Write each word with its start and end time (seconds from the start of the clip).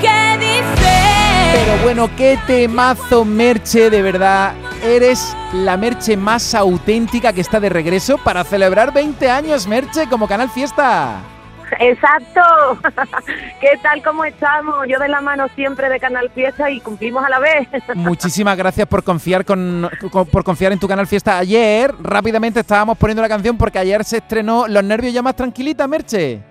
¿qué 0.00 0.38
dices? 0.38 1.54
Pero 1.54 1.82
bueno, 1.82 2.10
qué 2.16 2.38
temazo, 2.46 3.24
Merche, 3.24 3.90
de 3.90 4.02
verdad. 4.02 4.52
Eres 4.82 5.34
la 5.52 5.76
Merche 5.76 6.16
más 6.16 6.54
auténtica 6.54 7.32
que 7.32 7.40
está 7.40 7.58
de 7.60 7.68
regreso 7.70 8.18
para 8.18 8.44
celebrar 8.44 8.92
20 8.92 9.30
años, 9.30 9.66
Merche, 9.66 10.06
como 10.08 10.28
Canal 10.28 10.50
Fiesta. 10.50 11.20
Exacto. 11.80 12.40
¿Qué 13.60 13.78
tal? 13.82 14.02
¿Cómo 14.02 14.24
estamos? 14.24 14.86
Yo 14.86 14.98
de 14.98 15.08
la 15.08 15.20
mano 15.22 15.46
siempre 15.56 15.88
de 15.88 15.98
Canal 15.98 16.30
Fiesta 16.34 16.70
y 16.70 16.80
cumplimos 16.80 17.24
a 17.24 17.30
la 17.30 17.38
vez. 17.38 17.66
Muchísimas 17.94 18.56
gracias 18.56 18.86
por 18.86 19.02
confiar 19.02 19.44
con, 19.44 19.90
con- 20.10 20.26
por 20.26 20.44
confiar 20.44 20.72
en 20.72 20.78
tu 20.78 20.86
Canal 20.86 21.06
Fiesta. 21.06 21.38
Ayer 21.38 21.92
rápidamente 22.02 22.60
estábamos 22.60 22.98
poniendo 22.98 23.22
la 23.22 23.28
canción 23.28 23.56
porque 23.56 23.78
ayer 23.78 24.04
se 24.04 24.18
estrenó 24.18 24.68
Los 24.68 24.84
nervios 24.84 25.14
ya 25.14 25.22
más 25.22 25.34
tranquilita, 25.34 25.88
Merche. 25.88 26.42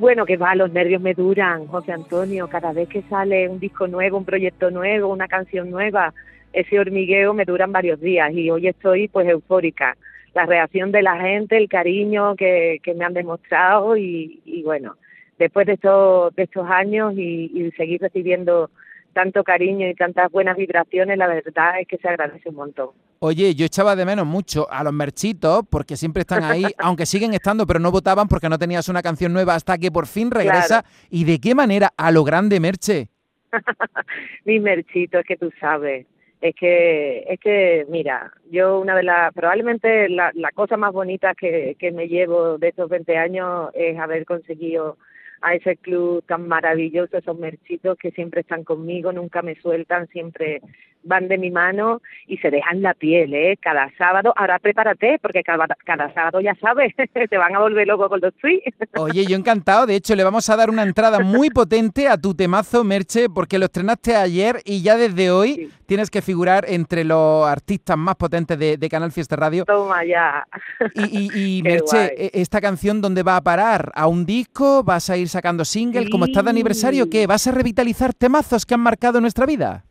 Bueno, 0.00 0.24
que 0.24 0.38
va, 0.38 0.54
los 0.54 0.72
nervios 0.72 1.02
me 1.02 1.12
duran, 1.12 1.66
José 1.66 1.92
Antonio. 1.92 2.48
Cada 2.48 2.72
vez 2.72 2.88
que 2.88 3.02
sale 3.02 3.46
un 3.50 3.60
disco 3.60 3.86
nuevo, 3.86 4.16
un 4.16 4.24
proyecto 4.24 4.70
nuevo, 4.70 5.12
una 5.12 5.28
canción 5.28 5.70
nueva, 5.70 6.14
ese 6.54 6.80
hormigueo 6.80 7.34
me 7.34 7.44
duran 7.44 7.70
varios 7.70 8.00
días 8.00 8.32
y 8.32 8.50
hoy 8.50 8.66
estoy 8.66 9.08
pues 9.08 9.28
eufórica. 9.28 9.98
La 10.32 10.46
reacción 10.46 10.90
de 10.90 11.02
la 11.02 11.20
gente, 11.20 11.58
el 11.58 11.68
cariño 11.68 12.34
que, 12.34 12.80
me 12.96 13.04
han 13.04 13.12
demostrado 13.12 13.94
y, 13.94 14.40
y 14.46 14.62
bueno, 14.62 14.96
después 15.38 15.66
de 15.66 15.74
estos, 15.74 16.34
de 16.34 16.44
estos 16.44 16.66
años 16.70 17.12
y, 17.18 17.50
y 17.54 17.70
seguir 17.72 18.00
recibiendo 18.00 18.70
tanto 19.12 19.44
cariño 19.44 19.88
y 19.88 19.94
tantas 19.94 20.30
buenas 20.30 20.56
vibraciones, 20.56 21.18
la 21.18 21.26
verdad 21.26 21.80
es 21.80 21.86
que 21.86 21.98
se 21.98 22.08
agradece 22.08 22.48
un 22.48 22.56
montón. 22.56 22.90
Oye, 23.20 23.54
yo 23.54 23.66
echaba 23.66 23.96
de 23.96 24.04
menos 24.04 24.26
mucho 24.26 24.66
a 24.70 24.82
los 24.82 24.92
merchitos 24.92 25.62
porque 25.68 25.96
siempre 25.96 26.22
están 26.22 26.42
ahí, 26.44 26.64
aunque 26.78 27.06
siguen 27.06 27.34
estando, 27.34 27.66
pero 27.66 27.78
no 27.78 27.90
votaban 27.90 28.28
porque 28.28 28.48
no 28.48 28.58
tenías 28.58 28.88
una 28.88 29.02
canción 29.02 29.32
nueva 29.32 29.54
hasta 29.54 29.78
que 29.78 29.90
por 29.90 30.06
fin 30.06 30.30
regresa. 30.30 30.84
¿Y 31.10 31.24
de 31.24 31.38
qué 31.38 31.54
manera? 31.54 31.90
A 31.96 32.10
lo 32.10 32.24
grande, 32.24 32.60
Merche. 32.60 33.08
Mi 34.44 34.60
merchito, 34.60 35.18
es 35.18 35.26
que 35.26 35.36
tú 35.36 35.50
sabes. 35.60 36.06
Es 36.40 36.54
que, 36.54 37.24
es 37.28 37.38
que, 37.38 37.84
mira, 37.90 38.32
yo 38.50 38.80
una 38.80 38.96
de 38.96 39.02
las, 39.02 39.34
probablemente 39.34 40.08
la, 40.08 40.30
la 40.34 40.50
cosa 40.52 40.78
más 40.78 40.92
bonita 40.92 41.34
que, 41.34 41.76
que 41.78 41.92
me 41.92 42.08
llevo 42.08 42.56
de 42.56 42.68
estos 42.68 42.88
20 42.88 43.18
años 43.18 43.70
es 43.74 43.98
haber 43.98 44.24
conseguido 44.24 44.96
a 45.40 45.54
ese 45.54 45.76
club 45.76 46.22
tan 46.26 46.46
maravilloso, 46.48 47.16
esos 47.16 47.38
merchitos 47.38 47.96
que 47.98 48.10
siempre 48.10 48.42
están 48.42 48.64
conmigo, 48.64 49.12
nunca 49.12 49.42
me 49.42 49.54
sueltan, 49.56 50.06
siempre 50.08 50.60
van 51.02 51.28
de 51.28 51.38
mi 51.38 51.50
mano 51.50 52.00
y 52.26 52.36
se 52.38 52.50
dejan 52.50 52.82
la 52.82 52.94
piel, 52.94 53.32
¿eh? 53.34 53.56
Cada 53.60 53.90
sábado, 53.96 54.32
ahora 54.36 54.58
prepárate, 54.58 55.18
porque 55.22 55.42
cada, 55.42 55.66
cada 55.84 56.12
sábado 56.14 56.40
ya 56.40 56.54
sabes, 56.60 56.92
te 57.30 57.38
van 57.38 57.54
a 57.56 57.60
volver 57.60 57.86
loco 57.86 58.08
con 58.08 58.20
los 58.20 58.34
tweets. 58.34 58.76
Oye, 58.96 59.24
yo 59.26 59.36
encantado. 59.36 59.86
De 59.86 59.96
hecho, 59.96 60.14
le 60.14 60.24
vamos 60.24 60.48
a 60.50 60.56
dar 60.56 60.70
una 60.70 60.82
entrada 60.82 61.20
muy 61.20 61.50
potente 61.50 62.08
a 62.08 62.16
tu 62.16 62.34
temazo, 62.34 62.84
Merche, 62.84 63.28
porque 63.28 63.58
lo 63.58 63.66
estrenaste 63.66 64.14
ayer 64.16 64.60
y 64.64 64.82
ya 64.82 64.96
desde 64.96 65.30
hoy 65.30 65.50
Sí. 65.50 65.68
tienes 65.86 66.10
que 66.10 66.22
figurar 66.22 66.64
entre 66.68 67.02
los 67.04 67.46
artistas 67.46 67.96
más 67.96 68.14
potentes 68.16 68.58
de, 68.58 68.76
de 68.76 68.88
Canal 68.88 69.10
Fiesta 69.10 69.36
Radio. 69.36 69.64
Toma 69.64 70.04
ya. 70.04 70.46
Y, 70.94 71.18
y- 71.34 71.58
y, 71.58 71.62
Merche, 71.64 71.96
guay. 71.96 72.08
e- 72.16 72.30
¿esta 72.34 72.60
canción 72.60 73.00
dónde 73.00 73.22
va 73.22 73.36
a 73.36 73.40
parar? 73.40 73.90
¿A 73.94 74.06
un 74.06 74.24
disco? 74.26 74.82
¿Vas 74.84 75.10
a 75.10 75.16
ir 75.16 75.28
sacando 75.28 75.64
single? 75.64 76.08
¿Cómo 76.10 76.26
está 76.26 76.42
de 76.42 76.50
aniversario? 76.50 77.04
Sí. 77.04 77.10
¿Qué? 77.10 77.26
¿Vas 77.26 77.46
a 77.46 77.52
revitalizar 77.52 78.14
temazos 78.14 78.64
que 78.64 78.74
han 78.74 78.80
marcado 78.80 79.20
nuestra 79.20 79.46
vida? 79.46 79.84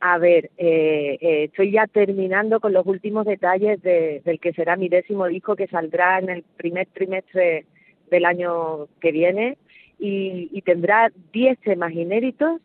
A 0.00 0.18
ver, 0.18 0.50
eh, 0.58 1.18
eh, 1.20 1.44
estoy 1.44 1.72
ya 1.72 1.86
terminando 1.88 2.60
con 2.60 2.72
los 2.72 2.86
últimos 2.86 3.26
detalles 3.26 3.82
de- 3.82 4.22
del 4.24 4.38
que 4.38 4.52
será 4.52 4.76
mi 4.76 4.88
décimo 4.88 5.26
disco 5.26 5.56
que 5.56 5.66
saldrá 5.66 6.20
en 6.20 6.30
el 6.30 6.42
primer 6.56 6.86
trimestre 6.86 7.66
del 8.10 8.24
año 8.24 8.86
que 9.00 9.10
viene. 9.10 9.58
Y, 9.98 10.48
y 10.52 10.62
tendrá 10.62 11.10
10 11.32 11.58
temas 11.58 11.92
inéditos, 11.92 12.60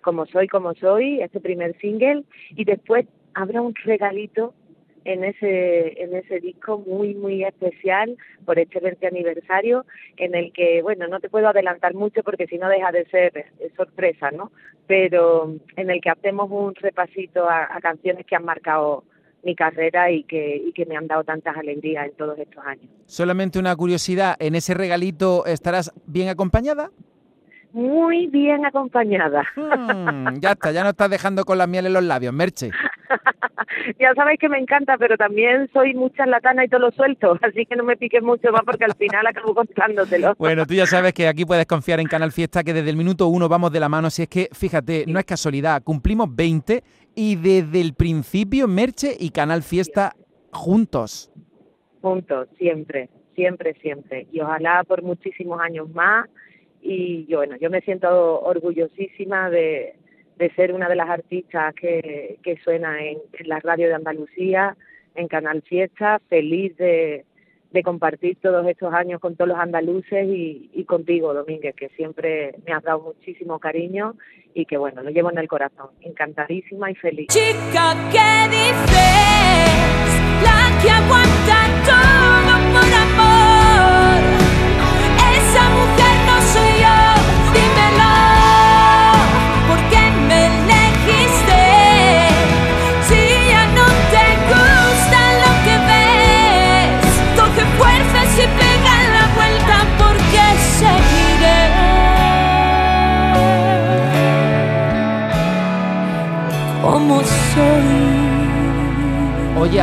como 0.00 0.26
soy, 0.26 0.48
como 0.48 0.74
soy, 0.74 1.20
este 1.20 1.40
primer 1.40 1.76
single, 1.78 2.24
y 2.50 2.64
después 2.64 3.06
habrá 3.34 3.62
un 3.62 3.74
regalito 3.84 4.52
en 5.06 5.24
ese 5.24 6.02
en 6.02 6.14
ese 6.16 6.40
disco 6.40 6.78
muy 6.78 7.14
muy 7.14 7.44
especial 7.44 8.16
por 8.44 8.58
este 8.58 8.80
20 8.80 9.06
aniversario 9.06 9.86
en 10.16 10.34
el 10.34 10.52
que 10.52 10.82
bueno 10.82 11.06
no 11.06 11.20
te 11.20 11.30
puedo 11.30 11.48
adelantar 11.48 11.94
mucho 11.94 12.22
porque 12.24 12.46
si 12.46 12.58
no 12.58 12.68
deja 12.68 12.90
de 12.90 13.04
ser 13.06 13.36
eh, 13.36 13.70
sorpresa 13.76 14.30
no 14.32 14.50
pero 14.86 15.54
en 15.76 15.90
el 15.90 16.00
que 16.00 16.10
hacemos 16.10 16.50
un 16.50 16.74
repasito 16.74 17.48
a, 17.48 17.64
a 17.70 17.80
canciones 17.80 18.26
que 18.26 18.34
han 18.36 18.44
marcado 18.44 19.04
mi 19.44 19.54
carrera 19.54 20.10
y 20.10 20.24
que 20.24 20.56
y 20.56 20.72
que 20.72 20.86
me 20.86 20.96
han 20.96 21.06
dado 21.06 21.22
tantas 21.22 21.56
alegrías 21.56 22.06
en 22.06 22.12
todos 22.16 22.36
estos 22.38 22.64
años 22.66 22.86
Solamente 23.06 23.60
una 23.60 23.76
curiosidad, 23.76 24.34
¿en 24.40 24.56
ese 24.56 24.74
regalito 24.74 25.46
estarás 25.46 25.92
bien 26.06 26.28
acompañada? 26.28 26.90
muy 27.72 28.26
bien 28.28 28.64
acompañada 28.64 29.42
Hmm, 29.54 30.38
ya 30.40 30.52
está, 30.52 30.72
ya 30.72 30.82
no 30.82 30.90
estás 30.90 31.10
dejando 31.10 31.44
con 31.44 31.58
la 31.58 31.66
miel 31.66 31.86
en 31.86 31.92
los 31.92 32.02
labios, 32.02 32.32
Merche. 32.32 32.70
ya 33.98 34.14
sabéis 34.14 34.38
que 34.38 34.48
me 34.48 34.58
encanta, 34.58 34.96
pero 34.98 35.16
también 35.16 35.68
soy 35.72 35.94
muy 35.94 36.10
charlatana 36.10 36.64
y 36.64 36.68
todo 36.68 36.80
lo 36.80 36.90
suelto, 36.90 37.38
así 37.42 37.66
que 37.66 37.76
no 37.76 37.84
me 37.84 37.96
piques 37.96 38.22
mucho 38.22 38.50
más 38.52 38.62
porque 38.64 38.84
al 38.84 38.94
final 38.94 39.26
acabo 39.26 39.54
contándotelo. 39.54 40.34
Bueno, 40.38 40.66
tú 40.66 40.74
ya 40.74 40.86
sabes 40.86 41.12
que 41.12 41.28
aquí 41.28 41.44
puedes 41.44 41.66
confiar 41.66 42.00
en 42.00 42.06
Canal 42.06 42.32
Fiesta, 42.32 42.64
que 42.64 42.72
desde 42.72 42.90
el 42.90 42.96
minuto 42.96 43.28
uno 43.28 43.48
vamos 43.48 43.72
de 43.72 43.80
la 43.80 43.88
mano. 43.88 44.10
Si 44.10 44.22
es 44.22 44.28
que, 44.28 44.48
fíjate, 44.52 45.04
no 45.06 45.18
es 45.18 45.24
casualidad, 45.24 45.82
cumplimos 45.82 46.34
20 46.34 46.82
y 47.14 47.36
desde 47.36 47.80
el 47.80 47.94
principio 47.94 48.68
Merche 48.68 49.16
y 49.18 49.30
Canal 49.30 49.62
Fiesta 49.62 50.14
juntos. 50.52 51.32
Juntos, 52.02 52.48
siempre, 52.58 53.08
siempre, 53.34 53.74
siempre. 53.80 54.26
Y 54.32 54.40
ojalá 54.40 54.84
por 54.84 55.02
muchísimos 55.02 55.60
años 55.60 55.88
más. 55.90 56.28
Y 56.82 57.26
yo, 57.26 57.38
bueno, 57.38 57.56
yo 57.56 57.68
me 57.68 57.80
siento 57.80 58.40
orgullosísima 58.42 59.50
de, 59.50 59.96
de 60.36 60.50
ser 60.54 60.72
una 60.72 60.88
de 60.88 60.96
las 60.96 61.08
artistas 61.08 61.74
que, 61.74 62.38
que 62.42 62.56
suena 62.58 63.02
en, 63.02 63.18
en 63.32 63.48
la 63.48 63.60
radio 63.60 63.88
de 63.88 63.94
Andalucía, 63.94 64.76
en 65.14 65.28
Canal 65.28 65.62
Fiesta, 65.62 66.20
feliz 66.28 66.76
de, 66.76 67.24
de 67.76 67.82
compartir 67.82 68.38
todos 68.40 68.66
estos 68.66 68.92
años 68.94 69.20
con 69.20 69.36
todos 69.36 69.48
los 69.48 69.58
andaluces 69.58 70.26
y, 70.28 70.84
contigo, 70.84 71.34
Domínguez, 71.34 71.74
que 71.74 71.88
siempre 71.90 72.54
me 72.66 72.72
has 72.72 72.82
dado 72.82 73.00
muchísimo 73.00 73.58
cariño 73.58 74.14
y 74.54 74.64
que, 74.64 74.78
bueno, 74.78 75.02
lo 75.02 75.10
llevo 75.10 75.30
en 75.30 75.38
el 75.38 75.48
corazón. 75.48 75.90
Encantadísima 76.00 76.90
y 76.90 76.94
feliz. 76.94 77.26
Chica, 77.28 77.94
¿qué 78.10 78.48
dices? 78.48 78.96
La 80.42 80.78
que 80.82 80.90
aguanta 80.90 81.56
todo 81.84 82.35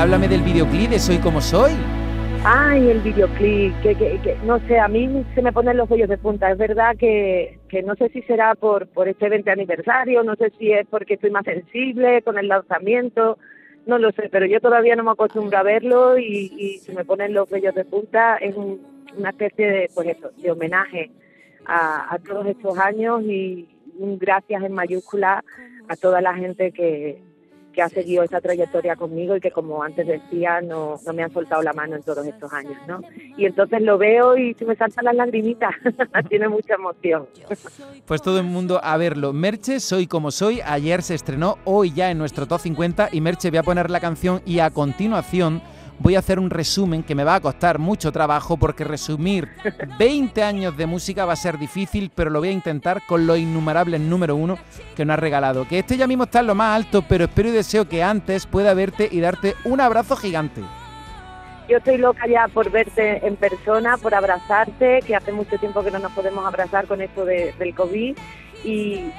háblame 0.03 0.27
del 0.27 0.41
videoclip 0.43 0.89
de 0.89 0.99
Soy 0.99 1.17
como 1.19 1.39
soy. 1.39 1.71
Ay, 2.45 2.89
el 2.89 2.99
videoclip, 2.99 3.73
que, 3.81 3.95
que, 3.95 4.19
que 4.21 4.35
no 4.45 4.59
sé, 4.67 4.77
a 4.77 4.89
mí 4.89 5.23
se 5.33 5.41
me 5.41 5.53
ponen 5.53 5.77
los 5.77 5.87
vellos 5.87 6.09
de 6.09 6.17
punta. 6.17 6.51
Es 6.51 6.57
verdad 6.57 6.97
que, 6.97 7.57
que 7.69 7.81
no 7.83 7.95
sé 7.95 8.09
si 8.09 8.21
será 8.23 8.53
por, 8.55 8.87
por 8.87 9.07
este 9.07 9.29
20 9.29 9.49
aniversario, 9.49 10.21
no 10.23 10.35
sé 10.35 10.51
si 10.59 10.73
es 10.73 10.85
porque 10.89 11.13
estoy 11.13 11.31
más 11.31 11.45
sensible 11.45 12.21
con 12.21 12.37
el 12.37 12.49
lanzamiento, 12.49 13.37
no 13.85 13.97
lo 13.97 14.11
sé, 14.11 14.27
pero 14.29 14.45
yo 14.45 14.59
todavía 14.59 14.97
no 14.97 15.05
me 15.05 15.11
acostumbro 15.11 15.57
a 15.57 15.63
verlo 15.63 16.17
y, 16.17 16.51
y 16.57 16.79
se 16.79 16.91
me 16.93 17.05
ponen 17.05 17.33
los 17.33 17.49
vellos 17.49 17.73
de 17.73 17.85
punta. 17.85 18.35
Es 18.37 18.55
un- 18.57 18.81
una 19.17 19.29
especie 19.29 19.69
de, 19.69 19.89
pues 19.95 20.07
eso, 20.09 20.31
de 20.35 20.51
homenaje 20.51 21.11
a, 21.65 22.13
a 22.13 22.17
todos 22.19 22.45
estos 22.47 22.77
años 22.77 23.21
y 23.23 23.69
un 23.99 24.17
gracias 24.17 24.63
en 24.63 24.73
mayúscula 24.73 25.43
a 25.87 25.95
toda 25.95 26.19
la 26.19 26.33
gente 26.33 26.71
que, 26.71 27.21
que 27.73 27.81
ha 27.81 27.89
seguido 27.89 28.23
esa 28.23 28.39
trayectoria 28.39 28.95
conmigo 28.95 29.35
y 29.35 29.41
que 29.41 29.51
como 29.51 29.83
antes 29.83 30.07
decía 30.07 30.61
no, 30.61 30.99
no 31.05 31.13
me 31.13 31.23
han 31.23 31.33
soltado 31.33 31.61
la 31.61 31.73
mano 31.73 31.95
en 31.95 32.03
todos 32.03 32.25
estos 32.25 32.53
años, 32.53 32.77
¿no? 32.87 33.01
Y 33.37 33.45
entonces 33.45 33.81
lo 33.81 33.97
veo 33.97 34.37
y 34.37 34.53
se 34.53 34.65
me 34.65 34.75
saltan 34.75 35.05
las 35.05 35.15
lagrimitas, 35.15 35.71
tiene 36.29 36.47
mucha 36.47 36.75
emoción. 36.75 37.27
Pues 38.05 38.21
todo 38.21 38.39
el 38.39 38.45
mundo 38.45 38.79
a 38.81 38.95
verlo. 38.97 39.33
Merche, 39.33 39.79
Soy 39.79 40.07
como 40.07 40.31
soy. 40.31 40.61
Ayer 40.61 41.01
se 41.01 41.15
estrenó, 41.15 41.57
hoy 41.65 41.91
ya 41.93 42.11
en 42.11 42.17
nuestro 42.17 42.47
Top 42.47 42.59
50. 42.59 43.09
Y 43.11 43.21
Merche, 43.21 43.49
voy 43.49 43.57
a 43.57 43.63
poner 43.63 43.89
la 43.89 43.99
canción 43.99 44.41
y 44.45 44.59
a 44.59 44.69
continuación 44.69 45.61
voy 45.99 46.15
a 46.15 46.19
hacer 46.19 46.39
un 46.39 46.49
resumen 46.49 47.03
que 47.03 47.15
me 47.15 47.23
va 47.23 47.35
a 47.35 47.39
costar 47.39 47.79
mucho 47.79 48.11
trabajo 48.11 48.57
porque 48.57 48.83
resumir 48.83 49.47
20 49.99 50.43
años 50.43 50.75
de 50.75 50.85
música 50.85 51.25
va 51.25 51.33
a 51.33 51.37
ser 51.37 51.57
difícil, 51.57 52.11
pero 52.13 52.29
lo 52.29 52.39
voy 52.39 52.49
a 52.49 52.51
intentar 52.51 53.01
con 53.07 53.25
los 53.25 53.37
innumerables 53.37 54.01
número 54.01 54.35
uno 54.35 54.57
que 54.95 55.05
nos 55.05 55.13
ha 55.13 55.17
regalado. 55.17 55.67
Que 55.67 55.79
este 55.79 55.95
ya 55.97 56.07
mismo 56.07 56.23
está 56.25 56.39
en 56.41 56.47
lo 56.47 56.55
más 56.55 56.75
alto, 56.75 57.03
pero 57.07 57.25
espero 57.25 57.49
y 57.49 57.53
deseo 57.53 57.87
que 57.87 58.03
antes 58.03 58.45
pueda 58.45 58.73
verte 58.73 59.07
y 59.11 59.19
darte 59.19 59.55
un 59.65 59.79
abrazo 59.81 60.15
gigante. 60.15 60.61
Yo 61.69 61.77
estoy 61.77 61.97
loca 61.97 62.27
ya 62.27 62.49
por 62.49 62.69
verte 62.69 63.25
en 63.25 63.37
persona, 63.37 63.95
por 63.97 64.13
abrazarte, 64.13 64.99
que 65.07 65.15
hace 65.15 65.31
mucho 65.31 65.57
tiempo 65.57 65.81
que 65.81 65.91
no 65.91 65.99
nos 65.99 66.11
podemos 66.11 66.45
abrazar 66.45 66.87
con 66.87 67.01
esto 67.01 67.23
de- 67.23 67.53
del 67.57 67.73
COVID 67.73 68.17
y, 68.65 68.69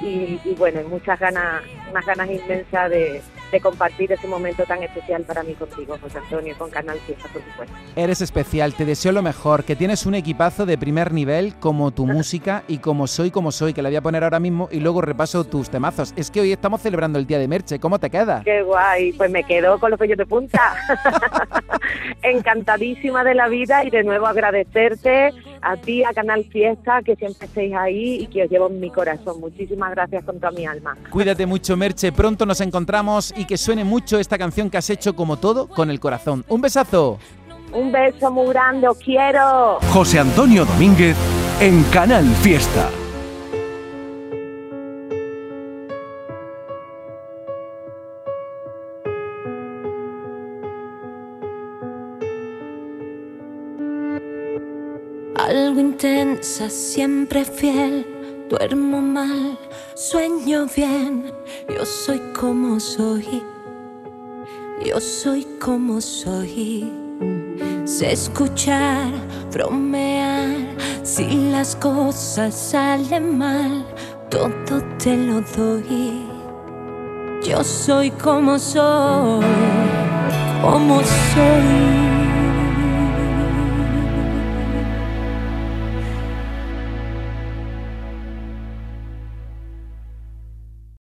y, 0.01 0.55
bueno, 0.57 0.81
muchas 0.87 1.19
ganas, 1.19 1.63
unas 1.89 2.05
ganas 2.05 2.29
inmensas 2.29 2.89
de, 2.91 3.21
de 3.55 3.61
compartir 3.61 4.11
ese 4.11 4.27
momento 4.27 4.63
tan 4.63 4.83
especial 4.83 5.23
para 5.23 5.41
mí 5.41 5.53
contigo, 5.53 5.97
José 6.01 6.17
Antonio, 6.17 6.55
con 6.57 6.69
Canal 6.69 6.99
Fiesta, 6.99 7.29
por 7.31 7.41
supuesto. 7.41 7.73
Eres 7.95 8.21
especial, 8.21 8.73
te 8.73 8.83
deseo 8.83 9.13
lo 9.13 9.21
mejor, 9.21 9.63
que 9.63 9.77
tienes 9.77 10.05
un 10.05 10.13
equipazo 10.13 10.65
de 10.65 10.77
primer 10.77 11.13
nivel 11.13 11.55
como 11.55 11.91
tu 11.91 12.05
música 12.17 12.63
y 12.67 12.79
como 12.79 13.07
soy 13.07 13.31
como 13.31 13.53
soy, 13.53 13.73
que 13.73 13.81
la 13.81 13.87
voy 13.87 13.95
a 13.95 14.01
poner 14.01 14.25
ahora 14.25 14.41
mismo 14.41 14.67
y 14.71 14.81
luego 14.81 15.01
repaso 15.01 15.45
tus 15.45 15.69
temazos. 15.69 16.13
Es 16.17 16.29
que 16.31 16.41
hoy 16.41 16.51
estamos 16.51 16.81
celebrando 16.81 17.17
el 17.17 17.25
Día 17.25 17.39
de 17.39 17.47
Merche, 17.47 17.79
¿cómo 17.79 17.97
te 17.97 18.09
queda? 18.09 18.41
Qué 18.43 18.61
guay, 18.61 19.13
pues 19.13 19.31
me 19.31 19.43
quedo 19.45 19.79
con 19.79 19.91
los 19.91 19.99
pellos 19.99 20.17
de 20.17 20.25
punta. 20.25 20.75
Encantadísima 22.21 23.23
de 23.23 23.35
la 23.35 23.47
vida 23.47 23.83
y 23.83 23.89
de 23.89 24.03
nuevo 24.03 24.27
agradecerte 24.27 25.33
a 25.61 25.77
ti, 25.77 26.03
a 26.03 26.13
Canal 26.13 26.45
Fiesta, 26.45 27.01
que 27.03 27.15
siempre 27.15 27.47
estéis 27.47 27.73
ahí 27.73 28.21
y 28.21 28.27
que 28.27 28.43
os 28.43 28.49
llevo 28.49 28.67
en 28.67 28.79
mi 28.79 28.89
corazón. 28.91 29.39
Muchísimas 29.39 29.91
gracias 29.91 30.23
con 30.23 30.39
toda 30.39 30.51
mi 30.51 30.65
alma. 30.65 30.95
Cuídate 31.09 31.45
mucho, 31.45 31.75
Merche. 31.75 32.11
Pronto 32.11 32.45
nos 32.45 32.61
encontramos 32.61 33.33
y 33.35 33.45
que 33.45 33.57
suene 33.57 33.83
mucho 33.83 34.19
esta 34.19 34.37
canción 34.37 34.69
que 34.69 34.77
has 34.77 34.89
hecho 34.89 35.15
como 35.15 35.37
todo 35.37 35.67
con 35.67 35.89
el 35.89 35.99
corazón. 35.99 36.45
Un 36.47 36.61
besazo. 36.61 37.19
Un 37.73 37.91
beso 37.91 38.31
muy 38.31 38.47
grande, 38.49 38.87
os 38.87 38.97
quiero. 38.99 39.79
José 39.91 40.19
Antonio 40.19 40.65
Domínguez 40.65 41.17
en 41.59 41.83
Canal 41.85 42.25
Fiesta. 42.41 42.89
Algo 55.47 55.79
intensa, 55.79 56.71
siempre 56.71 57.45
fiel. 57.45 58.03
Duermo 58.49 58.99
mal, 58.99 59.59
sueño 59.93 60.65
bien. 60.75 61.31
Yo 61.69 61.85
soy 61.85 62.19
como 62.33 62.79
soy. 62.79 63.43
Yo 64.83 64.99
soy 64.99 65.45
como 65.63 66.01
soy. 66.01 66.91
Sé 67.85 68.13
escuchar, 68.13 69.11
bromear. 69.51 70.49
Si 71.03 71.51
las 71.51 71.75
cosas 71.75 72.55
salen 72.55 73.37
mal, 73.37 73.85
todo 74.31 74.81
te 74.97 75.15
lo 75.15 75.41
doy. 75.41 76.25
Yo 77.47 77.63
soy 77.63 78.09
como 78.09 78.57
soy, 78.57 79.45
como 80.63 81.01
soy. 81.03 82.14